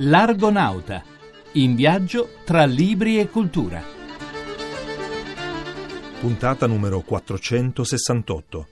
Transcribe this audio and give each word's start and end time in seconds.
L'Argonauta, 0.00 1.02
in 1.54 1.74
viaggio 1.74 2.28
tra 2.44 2.64
libri 2.64 3.18
e 3.18 3.28
cultura. 3.28 3.82
Puntata 6.20 6.68
numero 6.68 7.00
468. 7.00 8.68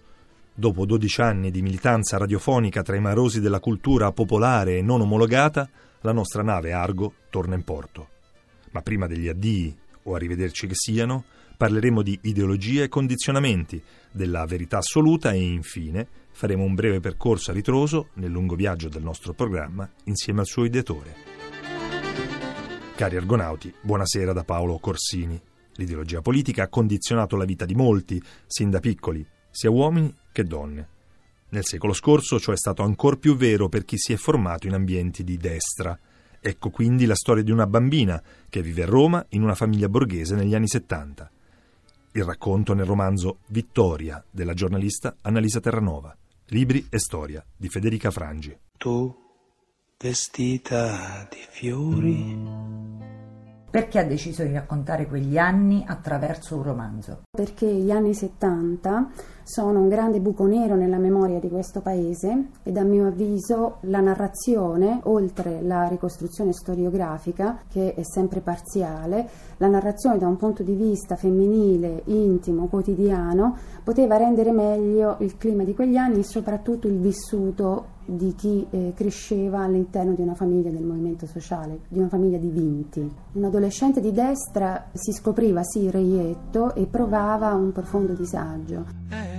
Dopo 0.54 0.86
12 0.86 1.20
anni 1.22 1.50
di 1.50 1.62
militanza 1.62 2.16
radiofonica 2.16 2.82
tra 2.82 2.94
i 2.94 3.00
marosi 3.00 3.40
della 3.40 3.58
cultura 3.58 4.12
popolare 4.12 4.76
e 4.76 4.82
non 4.82 5.00
omologata, 5.00 5.68
la 6.02 6.12
nostra 6.12 6.44
nave 6.44 6.72
Argo 6.72 7.14
torna 7.28 7.56
in 7.56 7.64
porto. 7.64 8.08
Ma 8.70 8.82
prima 8.82 9.08
degli 9.08 9.26
addii, 9.26 9.76
o 10.04 10.14
arrivederci 10.14 10.68
che 10.68 10.76
siano, 10.76 11.24
parleremo 11.56 12.02
di 12.02 12.16
ideologia 12.22 12.84
e 12.84 12.88
condizionamenti, 12.88 13.82
della 14.12 14.46
verità 14.46 14.78
assoluta 14.78 15.32
e 15.32 15.38
infine 15.38 16.06
faremo 16.36 16.64
un 16.64 16.74
breve 16.74 17.00
percorso 17.00 17.50
a 17.50 17.54
ritroso 17.54 18.10
nel 18.16 18.30
lungo 18.30 18.56
viaggio 18.56 18.90
del 18.90 19.02
nostro 19.02 19.32
programma 19.32 19.90
insieme 20.04 20.40
al 20.40 20.46
suo 20.46 20.66
ideatore. 20.66 21.14
Cari 22.94 23.16
argonauti, 23.16 23.72
buonasera 23.80 24.34
da 24.34 24.44
Paolo 24.44 24.78
Corsini. 24.78 25.40
L'ideologia 25.76 26.20
politica 26.20 26.64
ha 26.64 26.68
condizionato 26.68 27.36
la 27.36 27.46
vita 27.46 27.64
di 27.64 27.74
molti, 27.74 28.22
sin 28.46 28.68
da 28.68 28.80
piccoli, 28.80 29.26
sia 29.50 29.70
uomini 29.70 30.14
che 30.30 30.44
donne. 30.44 30.88
Nel 31.48 31.64
secolo 31.64 31.94
scorso 31.94 32.38
ciò 32.38 32.52
è 32.52 32.56
stato 32.58 32.82
ancora 32.82 33.16
più 33.16 33.34
vero 33.34 33.70
per 33.70 33.86
chi 33.86 33.96
si 33.96 34.12
è 34.12 34.16
formato 34.16 34.66
in 34.66 34.74
ambienti 34.74 35.24
di 35.24 35.38
destra. 35.38 35.98
Ecco 36.38 36.68
quindi 36.68 37.06
la 37.06 37.14
storia 37.14 37.42
di 37.42 37.50
una 37.50 37.66
bambina 37.66 38.22
che 38.50 38.60
vive 38.60 38.82
a 38.82 38.86
Roma 38.86 39.24
in 39.30 39.42
una 39.42 39.54
famiglia 39.54 39.88
borghese 39.88 40.34
negli 40.34 40.54
anni 40.54 40.68
70 40.68 41.30
il 42.16 42.24
racconto 42.24 42.72
nel 42.72 42.86
romanzo 42.86 43.40
Vittoria 43.48 44.24
della 44.30 44.54
giornalista 44.54 45.16
Annalisa 45.20 45.60
Terranova, 45.60 46.16
Libri 46.50 46.86
e 46.88 47.00
storia 47.00 47.44
di 47.56 47.68
Federica 47.68 48.12
Frangi. 48.12 48.56
Tu, 48.78 49.12
vestita 49.98 51.26
di 51.28 51.44
fiori 51.50 52.84
perché 53.76 53.98
ha 53.98 54.04
deciso 54.04 54.42
di 54.42 54.54
raccontare 54.54 55.06
quegli 55.06 55.36
anni 55.36 55.84
attraverso 55.86 56.56
un 56.56 56.62
romanzo? 56.62 57.22
Perché 57.30 57.66
gli 57.66 57.90
anni 57.90 58.14
70 58.14 59.10
sono 59.46 59.78
un 59.78 59.88
grande 59.88 60.18
buco 60.18 60.44
nero 60.44 60.74
nella 60.74 60.98
memoria 60.98 61.38
di 61.38 61.48
questo 61.48 61.80
paese 61.80 62.48
ed 62.64 62.76
a 62.76 62.82
mio 62.82 63.06
avviso 63.06 63.76
la 63.82 64.00
narrazione, 64.00 64.98
oltre 65.04 65.62
la 65.62 65.86
ricostruzione 65.86 66.52
storiografica, 66.52 67.60
che 67.68 67.94
è 67.94 68.02
sempre 68.02 68.40
parziale, 68.40 69.28
la 69.58 69.68
narrazione 69.68 70.18
da 70.18 70.26
un 70.26 70.36
punto 70.36 70.64
di 70.64 70.74
vista 70.74 71.14
femminile, 71.14 72.02
intimo, 72.06 72.66
quotidiano, 72.66 73.56
poteva 73.84 74.16
rendere 74.16 74.50
meglio 74.50 75.14
il 75.20 75.36
clima 75.36 75.62
di 75.62 75.74
quegli 75.74 75.96
anni 75.96 76.18
e 76.18 76.24
soprattutto 76.24 76.88
il 76.88 76.98
vissuto 76.98 77.94
di 78.04 78.34
chi 78.34 78.66
eh, 78.70 78.92
cresceva 78.96 79.60
all'interno 79.60 80.14
di 80.14 80.22
una 80.22 80.34
famiglia 80.34 80.70
del 80.70 80.84
movimento 80.84 81.26
sociale, 81.26 81.80
di 81.88 81.98
una 81.98 82.08
famiglia 82.08 82.38
di 82.38 82.50
vinti. 82.50 83.14
Un 83.32 83.44
adolescente 83.44 84.00
di 84.00 84.10
destra 84.10 84.86
si 84.92 85.12
scopriva 85.12 85.62
sì 85.62 85.88
reietto 85.88 86.74
e 86.74 86.86
provava 86.86 87.52
un 87.54 87.70
profondo 87.70 88.12
disagio. 88.12 88.84
Eri 89.10 89.26
bella. 89.26 89.32
E 89.32 89.35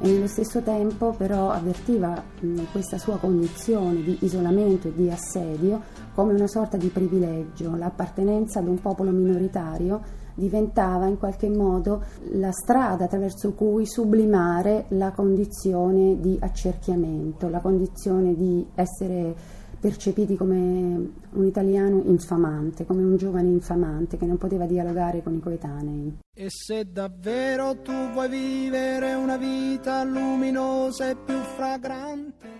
nello 0.00 0.26
stesso 0.26 0.62
tempo 0.62 1.14
però 1.16 1.50
avvertiva 1.50 2.22
mh, 2.40 2.64
questa 2.72 2.98
sua 2.98 3.18
condizione 3.18 4.02
di 4.02 4.18
isolamento 4.20 4.88
e 4.88 4.94
di 4.94 5.10
assedio 5.10 5.80
come 6.14 6.32
una 6.32 6.46
sorta 6.46 6.76
di 6.76 6.88
privilegio, 6.88 7.76
l'appartenenza 7.76 8.58
ad 8.58 8.66
un 8.66 8.80
popolo 8.80 9.10
minoritario 9.10 10.00
diventava 10.34 11.06
in 11.06 11.18
qualche 11.18 11.48
modo 11.48 12.04
la 12.32 12.52
strada 12.52 13.04
attraverso 13.04 13.52
cui 13.54 13.86
sublimare 13.86 14.86
la 14.90 15.10
condizione 15.10 16.18
di 16.20 16.36
accerchiamento, 16.40 17.48
la 17.48 17.60
condizione 17.60 18.34
di 18.34 18.64
essere 18.74 19.34
percepiti 19.80 20.36
come 20.36 21.10
un 21.30 21.44
italiano 21.44 22.02
infamante, 22.06 22.84
come 22.84 23.02
un 23.02 23.16
giovane 23.16 23.48
infamante 23.48 24.16
che 24.16 24.26
non 24.26 24.36
poteva 24.36 24.66
dialogare 24.66 25.22
con 25.22 25.34
i 25.34 25.40
coetanei. 25.40 26.18
E 26.34 26.46
se 26.48 26.90
davvero 26.90 27.80
tu 27.80 27.92
vuoi 28.12 28.28
vivere 28.28 29.14
una 29.14 29.36
vita 29.36 30.04
luminosa 30.04 31.10
e 31.10 31.16
più 31.16 31.36
fragrante? 31.56 32.58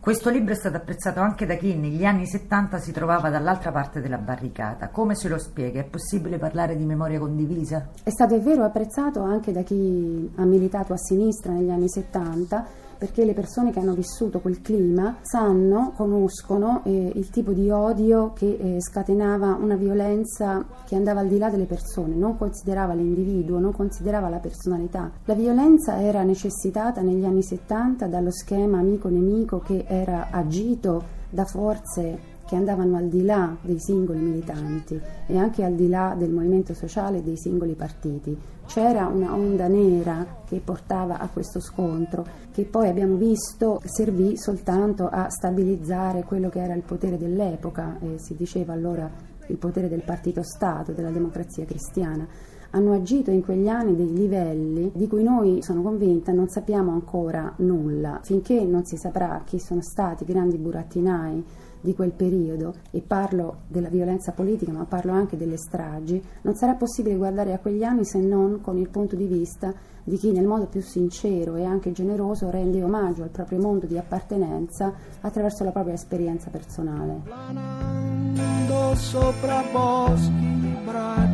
Questo 0.00 0.30
libro 0.30 0.54
è 0.54 0.56
stato 0.56 0.78
apprezzato 0.78 1.20
anche 1.20 1.44
da 1.44 1.56
chi 1.56 1.74
negli 1.74 2.06
anni 2.06 2.26
70 2.26 2.78
si 2.78 2.90
trovava 2.90 3.28
dall'altra 3.28 3.70
parte 3.70 4.00
della 4.00 4.16
barricata. 4.16 4.88
Come 4.88 5.14
se 5.14 5.28
lo 5.28 5.36
spiega? 5.38 5.80
È 5.80 5.84
possibile 5.84 6.38
parlare 6.38 6.74
di 6.74 6.86
memoria 6.86 7.18
condivisa? 7.18 7.90
È 8.02 8.08
stato, 8.08 8.34
è 8.34 8.40
vero, 8.40 8.64
apprezzato 8.64 9.20
anche 9.20 9.52
da 9.52 9.60
chi 9.60 10.30
ha 10.36 10.44
militato 10.46 10.94
a 10.94 10.96
sinistra 10.96 11.52
negli 11.52 11.68
anni 11.68 11.90
70 11.90 12.66
perché 13.00 13.24
le 13.24 13.32
persone 13.32 13.72
che 13.72 13.78
hanno 13.78 13.94
vissuto 13.94 14.40
quel 14.40 14.60
clima 14.60 15.16
sanno, 15.22 15.94
conoscono 15.96 16.82
eh, 16.84 17.12
il 17.14 17.30
tipo 17.30 17.52
di 17.52 17.70
odio 17.70 18.34
che 18.34 18.58
eh, 18.60 18.76
scatenava 18.78 19.56
una 19.58 19.76
violenza 19.76 20.62
che 20.84 20.96
andava 20.96 21.20
al 21.20 21.28
di 21.28 21.38
là 21.38 21.48
delle 21.48 21.64
persone, 21.64 22.14
non 22.14 22.36
considerava 22.36 22.92
l'individuo, 22.92 23.58
non 23.58 23.72
considerava 23.72 24.28
la 24.28 24.36
personalità. 24.36 25.10
La 25.24 25.32
violenza 25.32 25.98
era 25.98 26.22
necessitata 26.24 27.00
negli 27.00 27.24
anni 27.24 27.42
70 27.42 28.06
dallo 28.06 28.30
schema 28.30 28.80
amico-nemico 28.80 29.60
che 29.60 29.86
era 29.88 30.28
agito 30.30 31.02
da 31.30 31.46
forze 31.46 32.18
che 32.50 32.56
andavano 32.56 32.96
al 32.96 33.06
di 33.06 33.22
là 33.22 33.56
dei 33.60 33.78
singoli 33.78 34.18
militanti 34.18 35.00
e 35.26 35.38
anche 35.38 35.62
al 35.62 35.74
di 35.74 35.88
là 35.88 36.16
del 36.18 36.32
movimento 36.32 36.74
sociale 36.74 37.18
e 37.18 37.22
dei 37.22 37.38
singoli 37.38 37.74
partiti. 37.74 38.36
C'era 38.66 39.06
una 39.06 39.32
onda 39.32 39.68
nera 39.68 40.42
che 40.44 40.58
portava 40.58 41.20
a 41.20 41.28
questo 41.28 41.60
scontro, 41.60 42.26
che 42.50 42.64
poi 42.64 42.88
abbiamo 42.88 43.14
visto 43.14 43.80
servì 43.84 44.36
soltanto 44.36 45.06
a 45.06 45.30
stabilizzare 45.30 46.24
quello 46.24 46.48
che 46.48 46.60
era 46.60 46.74
il 46.74 46.82
potere 46.82 47.16
dell'epoca, 47.16 47.96
eh, 48.00 48.18
si 48.18 48.34
diceva 48.34 48.72
allora 48.72 49.08
il 49.46 49.56
potere 49.56 49.88
del 49.88 50.02
partito 50.02 50.42
Stato, 50.42 50.90
della 50.90 51.10
democrazia 51.10 51.64
cristiana 51.64 52.26
hanno 52.70 52.92
agito 52.92 53.30
in 53.30 53.42
quegli 53.42 53.68
anni 53.68 53.96
dei 53.96 54.12
livelli 54.12 54.90
di 54.94 55.06
cui 55.08 55.22
noi, 55.22 55.62
sono 55.62 55.82
convinta, 55.82 56.32
non 56.32 56.48
sappiamo 56.48 56.92
ancora 56.92 57.52
nulla. 57.58 58.20
Finché 58.22 58.64
non 58.64 58.84
si 58.84 58.96
saprà 58.96 59.42
chi 59.44 59.58
sono 59.58 59.82
stati 59.82 60.22
i 60.22 60.26
grandi 60.26 60.56
burattinai 60.56 61.44
di 61.80 61.94
quel 61.94 62.12
periodo, 62.12 62.74
e 62.90 63.00
parlo 63.00 63.60
della 63.66 63.88
violenza 63.88 64.32
politica, 64.32 64.70
ma 64.70 64.84
parlo 64.84 65.12
anche 65.12 65.36
delle 65.36 65.56
stragi, 65.56 66.22
non 66.42 66.54
sarà 66.54 66.74
possibile 66.74 67.16
guardare 67.16 67.54
a 67.54 67.58
quegli 67.58 67.82
anni 67.82 68.04
se 68.04 68.18
non 68.18 68.60
con 68.60 68.76
il 68.76 68.90
punto 68.90 69.16
di 69.16 69.24
vista 69.24 69.72
di 70.04 70.16
chi 70.16 70.32
nel 70.32 70.46
modo 70.46 70.66
più 70.66 70.82
sincero 70.82 71.56
e 71.56 71.64
anche 71.64 71.92
generoso 71.92 72.50
rende 72.50 72.82
omaggio 72.82 73.22
al 73.22 73.28
proprio 73.30 73.60
mondo 73.60 73.86
di 73.86 73.96
appartenenza 73.96 74.92
attraverso 75.20 75.64
la 75.64 75.70
propria 75.70 75.94
esperienza 75.94 76.50
personale. 76.50 77.20
Planando 77.24 78.94
sopra 78.96 79.62
boschi, 79.72 80.76
braccia 80.84 81.29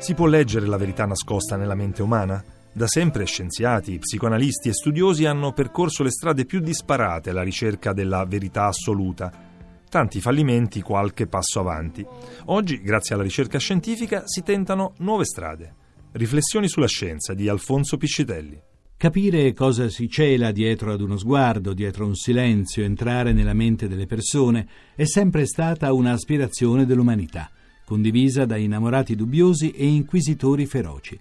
Si 0.00 0.14
può 0.14 0.24
leggere 0.24 0.64
la 0.64 0.78
verità 0.78 1.04
nascosta 1.04 1.56
nella 1.56 1.74
mente 1.74 2.00
umana? 2.00 2.42
Da 2.72 2.86
sempre 2.86 3.26
scienziati, 3.26 3.98
psicoanalisti 3.98 4.70
e 4.70 4.72
studiosi 4.72 5.26
hanno 5.26 5.52
percorso 5.52 6.02
le 6.02 6.10
strade 6.10 6.46
più 6.46 6.60
disparate 6.60 7.28
alla 7.28 7.42
ricerca 7.42 7.92
della 7.92 8.24
verità 8.24 8.64
assoluta. 8.64 9.30
Tanti 9.90 10.22
fallimenti, 10.22 10.80
qualche 10.80 11.26
passo 11.26 11.60
avanti. 11.60 12.04
Oggi, 12.46 12.80
grazie 12.80 13.14
alla 13.14 13.24
ricerca 13.24 13.58
scientifica, 13.58 14.22
si 14.24 14.42
tentano 14.42 14.94
nuove 15.00 15.26
strade. 15.26 15.74
Riflessioni 16.12 16.66
sulla 16.66 16.88
scienza 16.88 17.34
di 17.34 17.46
Alfonso 17.46 17.98
Piscitelli. 17.98 18.58
Capire 18.96 19.52
cosa 19.52 19.90
si 19.90 20.08
cela 20.08 20.50
dietro 20.50 20.94
ad 20.94 21.02
uno 21.02 21.18
sguardo, 21.18 21.74
dietro 21.74 22.06
un 22.06 22.14
silenzio, 22.14 22.84
entrare 22.84 23.34
nella 23.34 23.54
mente 23.54 23.86
delle 23.86 24.06
persone, 24.06 24.66
è 24.94 25.04
sempre 25.04 25.44
stata 25.44 25.92
un'aspirazione 25.92 26.86
dell'umanità, 26.86 27.50
condivisa 27.90 28.44
da 28.44 28.56
innamorati 28.56 29.16
dubbiosi 29.16 29.72
e 29.72 29.84
inquisitori 29.84 30.64
feroci. 30.64 31.18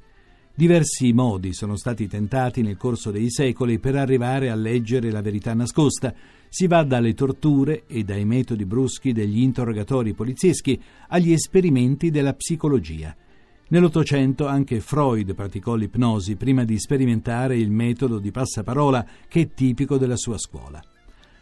Diversi 0.54 1.12
modi 1.14 1.52
sono 1.52 1.76
stati 1.76 2.08
tentati 2.08 2.62
nel 2.62 2.78
corso 2.78 3.10
dei 3.10 3.32
secoli 3.32 3.80
per 3.80 3.96
arrivare 3.96 4.52
a 4.52 4.56
leggere 4.56 5.10
la 5.10 5.24
verità 5.24 5.56
nascosta. 5.56 6.14
Si 6.48 6.68
va 6.68 6.84
dalle 6.84 7.16
torture 7.16 7.86
e 7.88 8.04
dai 8.04 8.24
metodi 8.24 8.66
bruschi 8.66 9.14
degli 9.14 9.40
interrogatori 9.40 10.14
polizieschi 10.14 10.80
agli 11.08 11.32
esperimenti 11.32 12.12
della 12.12 12.36
psicologia. 12.36 13.16
Nell'Ottocento 13.70 14.46
anche 14.46 14.80
Freud 14.80 15.34
praticò 15.34 15.74
l'ipnosi 15.74 16.36
prima 16.36 16.66
di 16.66 16.78
sperimentare 16.78 17.58
il 17.58 17.72
metodo 17.72 18.20
di 18.20 18.30
passaparola 18.30 19.08
che 19.28 19.42
è 19.42 19.50
tipico 19.56 19.98
della 19.98 20.18
sua 20.18 20.38
scuola. 20.38 20.80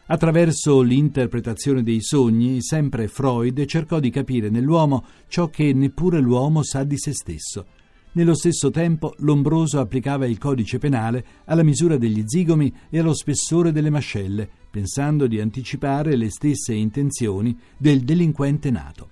Attraverso 0.08 0.82
l'interpretazione 0.82 1.84
dei 1.84 2.02
sogni, 2.02 2.62
sempre 2.62 3.08
Freud 3.08 3.66
cercò 3.66 4.00
di 4.00 4.10
capire 4.10 4.50
nell'uomo 4.50 5.06
ciò 5.28 5.50
che 5.50 5.74
neppure 5.74 6.20
l'uomo 6.20 6.64
sa 6.64 6.84
di 6.84 6.98
se 6.98 7.14
stesso– 7.14 7.66
nello 8.18 8.34
stesso 8.34 8.72
tempo 8.72 9.14
Lombroso 9.18 9.80
applicava 9.80 10.26
il 10.26 10.40
codice 10.40 10.80
penale 10.80 11.24
alla 11.46 11.62
misura 11.62 11.98
degli 11.98 12.24
zigomi 12.26 12.74
e 12.90 12.98
allo 12.98 13.14
spessore 13.14 13.72
delle 13.72 13.92
mascelle, 13.92 14.50
pensando 14.72 15.28
di 15.28 15.40
anticipare 15.40 16.16
le 16.16 16.32
stesse 16.32 16.74
intenzioni 16.74 17.56
del 17.78 18.02
delinquente 18.02 18.72
nato. 18.72 19.12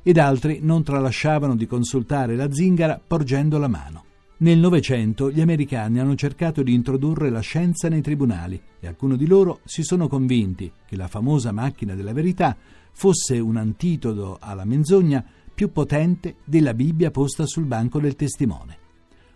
Ed 0.00 0.16
altri 0.18 0.60
non 0.62 0.84
tralasciavano 0.84 1.56
di 1.56 1.66
consultare 1.66 2.36
la 2.36 2.48
zingara 2.52 3.00
porgendo 3.04 3.58
la 3.58 3.66
mano. 3.66 4.04
Nel 4.38 4.58
Novecento 4.58 5.30
gli 5.30 5.40
americani 5.40 5.98
hanno 5.98 6.14
cercato 6.14 6.62
di 6.62 6.74
introdurre 6.74 7.30
la 7.30 7.40
scienza 7.40 7.88
nei 7.88 8.02
tribunali 8.02 8.60
e 8.78 8.86
alcuni 8.86 9.16
di 9.16 9.26
loro 9.26 9.60
si 9.64 9.82
sono 9.82 10.08
convinti 10.08 10.70
che 10.84 10.94
la 10.94 11.08
famosa 11.08 11.52
macchina 11.52 11.94
della 11.94 12.12
verità 12.12 12.54
fosse 12.92 13.38
un 13.38 13.56
antitodo 13.56 14.36
alla 14.38 14.66
menzogna 14.66 15.24
più 15.54 15.72
potente 15.72 16.36
della 16.44 16.74
Bibbia 16.74 17.10
posta 17.10 17.46
sul 17.46 17.64
banco 17.64 17.98
del 17.98 18.14
testimone. 18.14 18.76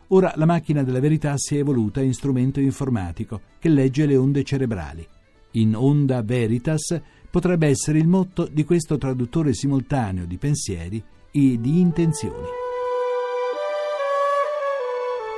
Ora 0.08 0.35
la 0.37 0.44
macchina 0.44 0.82
della 0.82 1.00
verità 1.00 1.32
si 1.38 1.56
è 1.56 1.61
evoluta 1.61 2.02
in 2.02 2.12
strumento 2.12 2.61
informatico 2.61 3.41
che 3.58 3.70
legge 3.70 4.05
le 4.05 4.17
onde 4.17 4.44
cerebrali. 4.44 5.06
In 5.52 5.76
onda 5.76 6.20
veritas 6.20 7.00
potrebbe 7.31 7.69
essere 7.69 7.99
il 7.99 8.06
motto 8.06 8.47
di 8.52 8.64
questo 8.64 8.99
traduttore 8.99 9.55
simultaneo 9.55 10.26
di 10.26 10.37
pensieri 10.37 11.02
e 11.31 11.58
di 11.58 11.81
intenzioni. 11.81 12.69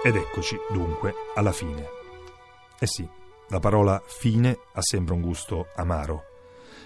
Ed 0.04 0.16
eccoci, 0.16 0.56
dunque, 0.72 1.14
alla 1.37 1.52
fine. 1.52 1.87
Eh 2.81 2.88
sì, 2.88 3.08
la 3.50 3.60
parola 3.60 4.02
fine 4.04 4.58
ha 4.72 4.82
sempre 4.82 5.14
un 5.14 5.20
gusto 5.20 5.69
amaro. 5.76 6.25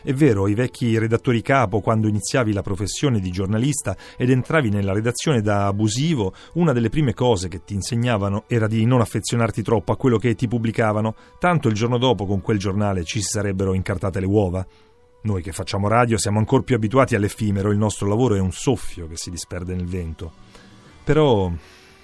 È 0.02 0.12
vero, 0.12 0.46
i 0.48 0.52
vecchi 0.54 0.98
redattori 0.98 1.40
capo, 1.40 1.80
quando 1.80 2.08
iniziavi 2.08 2.52
la 2.52 2.60
professione 2.60 3.18
di 3.18 3.30
giornalista 3.30 3.96
ed 4.18 4.28
entravi 4.28 4.68
nella 4.68 4.92
redazione 4.92 5.40
da 5.40 5.66
abusivo, 5.66 6.34
una 6.54 6.74
delle 6.74 6.90
prime 6.90 7.14
cose 7.14 7.48
che 7.48 7.64
ti 7.64 7.72
insegnavano 7.72 8.44
era 8.48 8.66
di 8.66 8.84
non 8.84 9.00
affezionarti 9.00 9.62
troppo 9.62 9.92
a 9.92 9.96
quello 9.96 10.18
che 10.18 10.34
ti 10.34 10.46
pubblicavano, 10.46 11.14
tanto 11.38 11.68
il 11.68 11.74
giorno 11.74 11.96
dopo 11.96 12.26
con 12.26 12.42
quel 12.42 12.58
giornale 12.58 13.02
ci 13.04 13.22
si 13.22 13.30
sarebbero 13.30 13.72
incartate 13.72 14.20
le 14.20 14.26
uova. 14.26 14.66
Noi 15.22 15.40
che 15.40 15.52
facciamo 15.52 15.88
radio 15.88 16.18
siamo 16.18 16.38
ancora 16.38 16.62
più 16.62 16.76
abituati 16.76 17.14
all'effimero, 17.14 17.70
il 17.70 17.78
nostro 17.78 18.08
lavoro 18.08 18.34
è 18.34 18.40
un 18.40 18.52
soffio 18.52 19.08
che 19.08 19.16
si 19.16 19.30
disperde 19.30 19.74
nel 19.74 19.86
vento. 19.86 20.32
Però, 21.02 21.50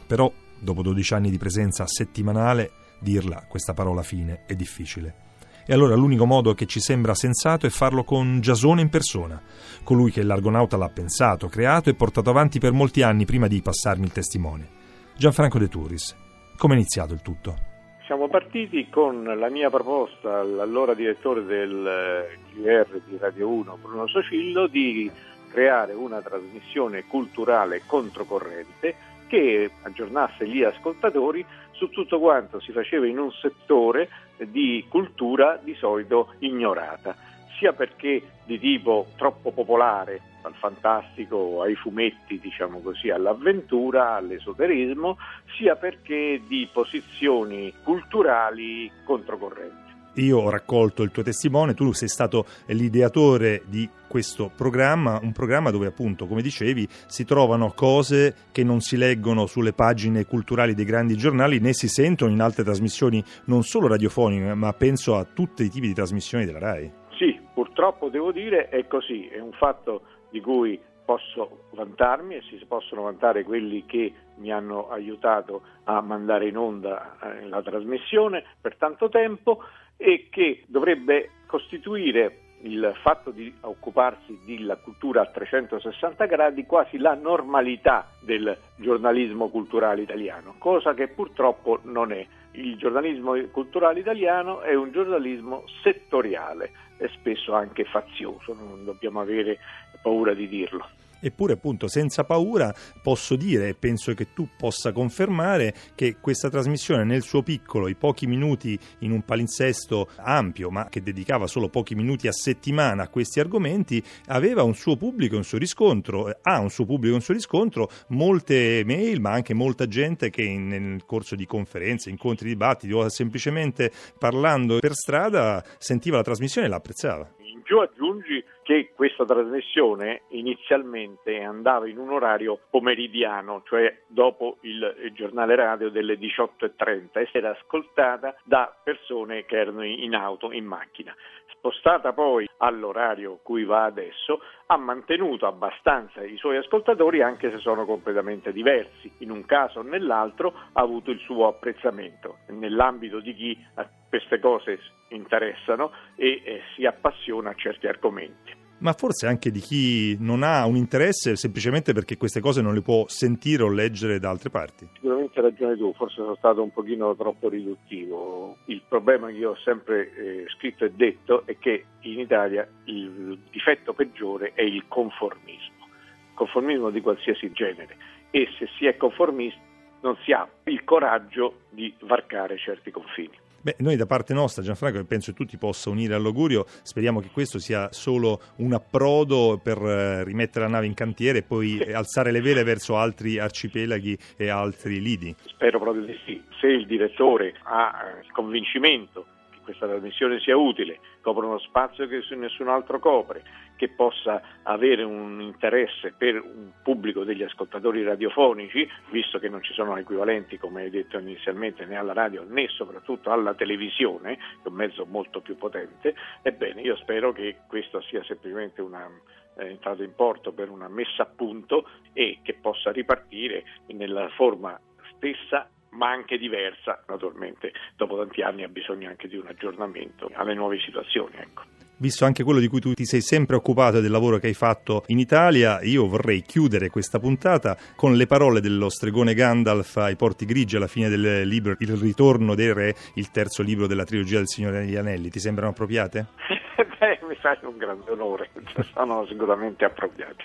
però 0.06 0.32
dopo 0.62 0.82
12 0.82 1.14
anni 1.14 1.30
di 1.30 1.38
presenza 1.38 1.86
settimanale, 1.86 2.70
dirla 3.00 3.44
questa 3.48 3.74
parola 3.74 4.02
fine 4.02 4.44
è 4.46 4.54
difficile. 4.54 5.30
E 5.66 5.72
allora 5.72 5.94
l'unico 5.94 6.26
modo 6.26 6.54
che 6.54 6.66
ci 6.66 6.80
sembra 6.80 7.14
sensato 7.14 7.66
è 7.66 7.70
farlo 7.70 8.04
con 8.04 8.40
Giasone 8.40 8.80
in 8.80 8.88
persona, 8.88 9.40
colui 9.84 10.10
che 10.10 10.22
l'Argonauta 10.22 10.76
l'ha 10.76 10.88
pensato, 10.88 11.48
creato 11.48 11.88
e 11.88 11.94
portato 11.94 12.30
avanti 12.30 12.58
per 12.58 12.72
molti 12.72 13.02
anni 13.02 13.24
prima 13.24 13.46
di 13.46 13.62
passarmi 13.62 14.04
il 14.04 14.12
testimone. 14.12 14.68
Gianfranco 15.16 15.58
De 15.58 15.68
Turris. 15.68 16.16
Come 16.56 16.74
è 16.74 16.76
iniziato 16.76 17.12
il 17.14 17.22
tutto? 17.22 17.70
Siamo 18.06 18.28
partiti 18.28 18.88
con 18.90 19.22
la 19.22 19.48
mia 19.50 19.70
proposta 19.70 20.40
all'allora 20.40 20.94
direttore 20.94 21.44
del 21.44 22.26
GR 22.54 23.00
di 23.06 23.16
Radio 23.18 23.48
1, 23.48 23.78
Bruno 23.80 24.06
Socillo, 24.08 24.66
di 24.66 25.10
creare 25.48 25.92
una 25.92 26.20
trasmissione 26.20 27.04
culturale 27.06 27.82
controcorrente 27.86 28.96
che 29.32 29.70
aggiornasse 29.80 30.46
gli 30.46 30.62
ascoltatori 30.62 31.42
su 31.70 31.88
tutto 31.88 32.20
quanto 32.20 32.60
si 32.60 32.70
faceva 32.70 33.06
in 33.06 33.18
un 33.18 33.32
settore 33.32 34.10
di 34.36 34.84
cultura 34.90 35.58
di 35.62 35.74
solito 35.74 36.34
ignorata, 36.40 37.16
sia 37.56 37.72
perché 37.72 38.22
di 38.44 38.58
tipo 38.58 39.06
troppo 39.16 39.50
popolare, 39.50 40.20
dal 40.42 40.52
fantastico 40.52 41.62
ai 41.62 41.74
fumetti, 41.76 42.38
diciamo 42.40 42.80
così, 42.80 43.08
all'avventura, 43.08 44.16
all'esoterismo, 44.16 45.16
sia 45.56 45.76
perché 45.76 46.42
di 46.46 46.68
posizioni 46.70 47.72
culturali 47.82 48.92
controcorrenti. 49.02 49.80
Io 50.16 50.38
ho 50.38 50.50
raccolto 50.50 51.02
il 51.02 51.10
tuo 51.10 51.22
testimone, 51.22 51.72
tu 51.72 51.92
sei 51.92 52.08
stato 52.08 52.44
l'ideatore 52.66 53.62
di 53.66 53.88
questo 54.06 54.50
programma, 54.54 55.18
un 55.22 55.32
programma 55.32 55.70
dove 55.70 55.86
appunto, 55.86 56.26
come 56.26 56.42
dicevi, 56.42 56.86
si 57.06 57.24
trovano 57.24 57.72
cose 57.74 58.34
che 58.52 58.62
non 58.62 58.80
si 58.80 58.98
leggono 58.98 59.46
sulle 59.46 59.72
pagine 59.72 60.26
culturali 60.26 60.74
dei 60.74 60.84
grandi 60.84 61.16
giornali 61.16 61.60
né 61.60 61.72
si 61.72 61.88
sentono 61.88 62.30
in 62.30 62.42
altre 62.42 62.62
trasmissioni 62.62 63.24
non 63.46 63.62
solo 63.62 63.88
radiofoniche, 63.88 64.52
ma 64.52 64.72
penso 64.74 65.16
a 65.16 65.24
tutti 65.24 65.62
i 65.62 65.70
tipi 65.70 65.86
di 65.86 65.94
trasmissioni 65.94 66.44
della 66.44 66.58
RAI. 66.58 66.92
Sì, 67.16 67.40
purtroppo 67.54 68.10
devo 68.10 68.32
dire 68.32 68.68
è 68.68 68.86
così, 68.86 69.28
è 69.28 69.38
un 69.38 69.52
fatto 69.52 70.02
di 70.30 70.40
cui 70.42 70.78
posso 71.04 71.64
vantarmi 71.70 72.36
e 72.36 72.42
si 72.48 72.62
possono 72.66 73.02
vantare 73.02 73.44
quelli 73.44 73.84
che 73.86 74.12
mi 74.36 74.52
hanno 74.52 74.88
aiutato 74.88 75.62
a 75.84 76.00
mandare 76.00 76.48
in 76.48 76.56
onda 76.56 77.16
eh, 77.20 77.48
la 77.48 77.62
trasmissione 77.62 78.44
per 78.60 78.76
tanto 78.76 79.08
tempo 79.08 79.62
e 79.96 80.28
che 80.30 80.64
dovrebbe 80.66 81.30
costituire 81.46 82.38
il 82.62 82.92
fatto 83.02 83.30
di 83.30 83.52
occuparsi 83.62 84.38
della 84.44 84.76
cultura 84.76 85.22
a 85.22 85.26
360 85.26 86.26
gradi 86.26 86.64
quasi 86.64 86.98
la 86.98 87.14
normalità 87.14 88.10
del 88.20 88.56
giornalismo 88.76 89.48
culturale 89.48 90.02
italiano, 90.02 90.54
cosa 90.58 90.94
che 90.94 91.08
purtroppo 91.08 91.80
non 91.84 92.12
è. 92.12 92.24
Il 92.52 92.76
giornalismo 92.76 93.34
culturale 93.50 94.00
italiano 94.00 94.60
è 94.60 94.74
un 94.74 94.92
giornalismo 94.92 95.64
settoriale 95.82 96.70
e 96.98 97.08
spesso 97.08 97.54
anche 97.54 97.84
fazioso, 97.84 98.54
non 98.54 98.84
dobbiamo 98.84 99.20
avere 99.20 99.58
paura 100.02 100.34
di 100.34 100.48
dirlo. 100.48 100.86
Eppure, 101.24 101.52
appunto, 101.52 101.86
senza 101.86 102.24
paura 102.24 102.74
posso 103.00 103.36
dire, 103.36 103.68
e 103.68 103.74
penso 103.74 104.12
che 104.14 104.32
tu 104.32 104.48
possa 104.58 104.90
confermare, 104.90 105.72
che 105.94 106.16
questa 106.20 106.50
trasmissione 106.50 107.04
nel 107.04 107.22
suo 107.22 107.42
piccolo, 107.42 107.86
i 107.86 107.94
pochi 107.94 108.26
minuti 108.26 108.76
in 108.98 109.12
un 109.12 109.22
palinsesto 109.22 110.08
ampio, 110.16 110.70
ma 110.70 110.88
che 110.88 111.00
dedicava 111.00 111.46
solo 111.46 111.68
pochi 111.68 111.94
minuti 111.94 112.26
a 112.26 112.32
settimana 112.32 113.04
a 113.04 113.08
questi 113.08 113.38
argomenti, 113.38 114.02
aveva 114.26 114.64
un 114.64 114.74
suo 114.74 114.96
pubblico 114.96 115.36
un 115.36 115.44
suo 115.44 115.58
riscontro, 115.58 116.36
ha 116.42 116.58
un 116.58 116.70
suo 116.70 116.84
pubblico 116.84 117.14
un 117.14 117.20
suo 117.20 117.34
riscontro, 117.34 117.88
molte 118.08 118.82
mail, 118.84 119.20
ma 119.20 119.30
anche 119.30 119.54
molta 119.54 119.86
gente 119.86 120.30
che 120.30 120.42
nel 120.56 121.04
corso 121.06 121.36
di 121.36 121.46
conferenze, 121.46 122.10
incontri, 122.10 122.48
dibattiti 122.48 122.92
o 122.92 123.08
semplicemente 123.08 123.90
parlando 124.18 124.78
per 124.78 124.94
strada 124.94 125.64
sentiva 125.78 126.16
la 126.16 126.22
trasmissione 126.22 126.66
e 126.66 126.70
la 126.70 126.76
apprezzava. 126.76 127.28
In 127.38 127.62
più 127.62 127.78
aggiungi 127.78 128.42
che 128.62 128.91
questa 129.02 129.24
trasmissione 129.24 130.22
inizialmente 130.28 131.42
andava 131.42 131.88
in 131.88 131.98
un 131.98 132.10
orario 132.10 132.60
pomeridiano, 132.70 133.62
cioè 133.64 134.02
dopo 134.06 134.58
il 134.60 135.10
giornale 135.12 135.56
radio 135.56 135.90
delle 135.90 136.16
18.30 136.16 137.08
e 137.14 137.28
era 137.32 137.50
ascoltata 137.50 138.36
da 138.44 138.72
persone 138.80 139.44
che 139.44 139.58
erano 139.58 139.82
in 139.82 140.14
auto, 140.14 140.52
in 140.52 140.64
macchina. 140.64 141.12
Spostata 141.50 142.12
poi 142.12 142.48
all'orario 142.58 143.40
cui 143.42 143.64
va 143.64 143.86
adesso, 143.86 144.40
ha 144.66 144.76
mantenuto 144.76 145.48
abbastanza 145.48 146.22
i 146.22 146.36
suoi 146.36 146.58
ascoltatori 146.58 147.22
anche 147.22 147.50
se 147.50 147.58
sono 147.58 147.84
completamente 147.84 148.52
diversi. 148.52 149.12
In 149.18 149.32
un 149.32 149.44
caso 149.46 149.80
o 149.80 149.82
nell'altro 149.82 150.54
ha 150.74 150.80
avuto 150.80 151.10
il 151.10 151.18
suo 151.18 151.48
apprezzamento 151.48 152.36
nell'ambito 152.50 153.18
di 153.18 153.34
chi 153.34 153.66
queste 154.08 154.38
cose 154.38 154.78
interessano 155.08 155.90
e 156.14 156.40
eh, 156.44 156.62
si 156.76 156.86
appassiona 156.86 157.50
a 157.50 157.54
certi 157.54 157.88
argomenti 157.88 158.61
ma 158.82 158.92
forse 158.92 159.26
anche 159.26 159.50
di 159.50 159.60
chi 159.60 160.16
non 160.18 160.42
ha 160.42 160.66
un 160.66 160.76
interesse 160.76 161.36
semplicemente 161.36 161.92
perché 161.92 162.16
queste 162.16 162.40
cose 162.40 162.60
non 162.60 162.74
le 162.74 162.82
può 162.82 163.06
sentire 163.08 163.62
o 163.62 163.70
leggere 163.70 164.18
da 164.18 164.28
altre 164.28 164.50
parti. 164.50 164.88
Sicuramente 164.94 165.38
hai 165.38 165.46
ragione 165.46 165.76
tu, 165.76 165.92
forse 165.94 166.16
sono 166.16 166.34
stato 166.34 166.62
un 166.62 166.72
pochino 166.72 167.14
troppo 167.14 167.48
riduttivo. 167.48 168.56
Il 168.66 168.82
problema 168.86 169.28
che 169.28 169.34
io 169.34 169.50
ho 169.50 169.56
sempre 169.64 170.12
eh, 170.14 170.44
scritto 170.56 170.84
e 170.84 170.92
detto 170.92 171.46
è 171.46 171.56
che 171.58 171.84
in 172.00 172.18
Italia 172.18 172.68
il 172.84 173.38
difetto 173.50 173.94
peggiore 173.94 174.52
è 174.54 174.62
il 174.62 174.84
conformismo, 174.88 175.86
conformismo 176.34 176.90
di 176.90 177.00
qualsiasi 177.00 177.50
genere 177.52 177.96
e 178.30 178.48
se 178.58 178.68
si 178.76 178.86
è 178.86 178.96
conformisti 178.96 179.70
non 180.00 180.16
si 180.24 180.32
ha 180.32 180.48
il 180.64 180.82
coraggio 180.82 181.60
di 181.70 181.94
varcare 182.00 182.58
certi 182.58 182.90
confini. 182.90 183.41
Beh, 183.62 183.76
noi 183.78 183.94
da 183.94 184.06
parte 184.06 184.34
nostra, 184.34 184.60
Gianfranco, 184.60 184.98
e 184.98 185.04
penso 185.04 185.30
che 185.30 185.36
tu 185.36 185.44
ti 185.44 185.56
possa 185.56 185.88
unire 185.88 186.14
all'augurio, 186.14 186.64
speriamo 186.82 187.20
che 187.20 187.30
questo 187.32 187.60
sia 187.60 187.92
solo 187.92 188.40
un 188.56 188.72
approdo 188.72 189.60
per 189.62 189.78
eh, 189.78 190.24
rimettere 190.24 190.64
la 190.64 190.70
nave 190.72 190.86
in 190.86 190.94
cantiere 190.94 191.38
e 191.38 191.42
poi 191.42 191.80
sì. 191.80 191.92
alzare 191.92 192.32
le 192.32 192.40
vele 192.40 192.64
verso 192.64 192.96
altri 192.96 193.38
arcipelaghi 193.38 194.18
e 194.36 194.48
altri 194.48 195.00
lidi. 195.00 195.32
Spero 195.44 195.78
proprio 195.78 196.04
di 196.04 196.18
sì. 196.26 196.42
Se 196.60 196.66
il 196.66 196.86
direttore 196.86 197.54
ha 197.62 198.18
il 198.20 198.32
convincimento 198.32 199.26
questa 199.62 199.86
trasmissione 199.86 200.40
sia 200.40 200.56
utile, 200.56 201.00
copre 201.20 201.46
uno 201.46 201.58
spazio 201.58 202.06
che 202.06 202.22
nessun 202.34 202.68
altro 202.68 202.98
copre, 202.98 203.42
che 203.76 203.88
possa 203.88 204.42
avere 204.62 205.02
un 205.02 205.40
interesse 205.40 206.14
per 206.16 206.40
un 206.40 206.70
pubblico 206.82 207.24
degli 207.24 207.42
ascoltatori 207.42 208.02
radiofonici, 208.02 208.88
visto 209.10 209.38
che 209.38 209.48
non 209.48 209.62
ci 209.62 209.72
sono 209.72 209.96
equivalenti, 209.96 210.58
come 210.58 210.82
hai 210.82 210.90
detto 210.90 211.18
inizialmente, 211.18 211.84
né 211.84 211.96
alla 211.96 212.12
radio 212.12 212.44
né 212.46 212.68
soprattutto 212.68 213.30
alla 213.30 213.54
televisione, 213.54 214.36
che 214.36 214.62
è 214.64 214.68
un 214.68 214.74
mezzo 214.74 215.04
molto 215.06 215.40
più 215.40 215.56
potente, 215.56 216.14
ebbene 216.42 216.80
io 216.82 216.96
spero 216.96 217.32
che 217.32 217.58
questa 217.66 218.00
sia 218.02 218.22
semplicemente 218.24 218.82
una 218.82 219.08
eh, 219.56 219.66
entrata 219.66 220.02
in 220.02 220.14
porto 220.14 220.52
per 220.52 220.70
una 220.70 220.88
messa 220.88 221.22
a 221.24 221.26
punto 221.26 221.88
e 222.12 222.40
che 222.42 222.54
possa 222.54 222.90
ripartire 222.90 223.64
nella 223.86 224.28
forma 224.30 224.78
stessa 225.14 225.68
ma 225.92 226.10
anche 226.10 226.38
diversa, 226.38 227.02
naturalmente 227.08 227.72
dopo 227.96 228.16
tanti 228.16 228.42
anni 228.42 228.62
ha 228.62 228.68
bisogno 228.68 229.08
anche 229.08 229.28
di 229.28 229.36
un 229.36 229.46
aggiornamento 229.46 230.30
alle 230.34 230.54
nuove 230.54 230.78
situazioni. 230.78 231.34
Ecco. 231.36 231.62
visto 231.98 232.24
anche 232.24 232.42
quello 232.42 232.58
di 232.58 232.66
cui 232.66 232.80
tu 232.80 232.92
ti 232.94 233.04
sei 233.04 233.20
sempre 233.20 233.54
occupato 233.54 233.98
e 233.98 234.00
del 234.00 234.10
lavoro 234.10 234.38
che 234.38 234.48
hai 234.48 234.54
fatto 234.54 235.04
in 235.06 235.18
Italia, 235.18 235.80
io 235.82 236.08
vorrei 236.08 236.42
chiudere 236.42 236.88
questa 236.88 237.20
puntata 237.20 237.76
con 237.94 238.16
le 238.16 238.26
parole 238.26 238.60
dello 238.60 238.88
stregone 238.88 239.34
Gandalf 239.34 239.96
ai 239.98 240.16
Porti 240.16 240.44
Grigi 240.44 240.76
alla 240.76 240.88
fine 240.88 241.08
del 241.08 241.46
libro 241.46 241.76
Il 241.78 241.96
ritorno 241.96 242.54
dei 242.54 242.72
re, 242.72 242.94
il 243.14 243.30
terzo 243.30 243.62
libro 243.62 243.86
della 243.86 244.04
trilogia 244.04 244.38
del 244.38 244.48
Signore 244.48 244.80
degli 244.80 244.96
Anelli. 244.96 245.30
Ti 245.30 245.38
sembrano 245.38 245.70
appropriate? 245.70 246.26
Beh, 246.98 247.20
mi 247.28 247.36
fai 247.36 247.58
un 247.62 247.76
grande 247.76 248.10
onore, 248.10 248.50
sono 248.94 249.26
sicuramente 249.26 249.84
appropriate. 249.84 250.44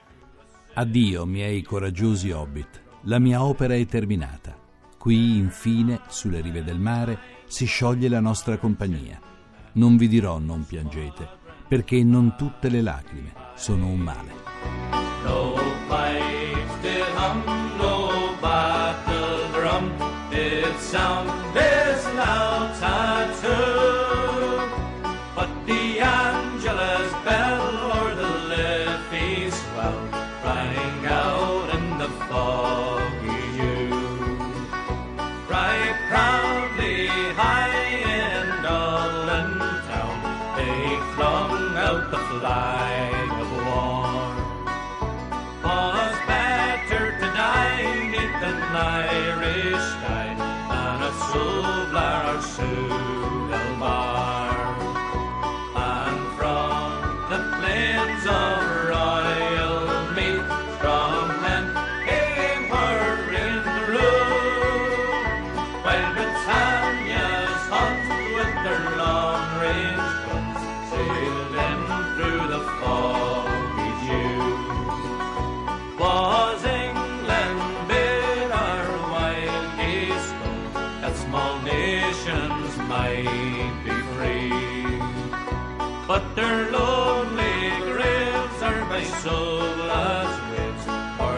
Addio, 0.74 1.26
miei 1.26 1.64
coraggiosi 1.64 2.30
hobbit. 2.30 2.84
La 3.06 3.20
mia 3.20 3.42
opera 3.42 3.74
è 3.74 3.86
terminata. 3.88 4.67
Qui, 5.08 5.38
infine, 5.38 6.02
sulle 6.10 6.42
rive 6.42 6.66
del 6.66 6.80
mare, 6.80 7.18
si 7.46 7.66
scioglie 7.66 8.10
la 8.10 8.20
nostra 8.20 8.58
compagnia. 8.58 9.18
Non 9.76 9.96
vi 9.96 10.10
dirò 10.10 10.38
non 10.38 10.66
piangete, 10.66 11.26
perché 11.66 12.04
non 12.04 12.36
tutte 12.36 12.68
le 12.68 12.82
lacrime 12.82 13.32
sono 13.56 13.88
un 13.88 14.00
male. 14.00 14.34
No 15.24 15.54
pipes 15.88 16.80
did 16.82 17.06
hum, 17.16 17.42
no 17.78 18.10
battle 18.42 19.50
drum 19.54 19.90
did 20.30 20.76
sound 20.78 21.30
high. 42.58 43.17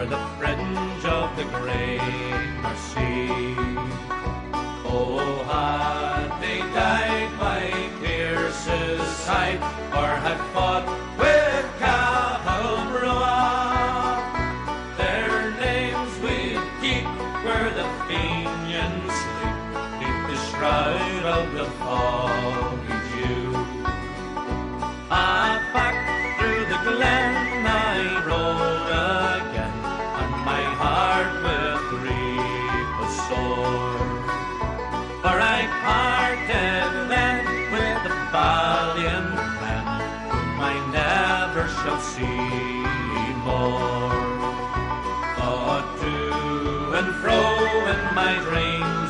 The 0.10 0.18
fringe 0.40 1.06
of 1.06 1.36
the 1.38 1.44
great 1.44 2.00
Sea. 2.76 3.49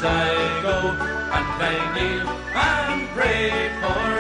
I 0.02 0.62
go, 0.62 0.92
and 0.92 1.62
I 1.62 1.76
kneel 1.94 2.28
and 2.56 3.10
pray 3.16 3.70
for 3.82 4.19